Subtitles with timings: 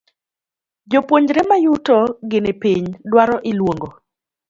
[0.91, 1.97] Jopuonjre mayuto
[2.29, 3.87] gi ni piny dwaro iluongo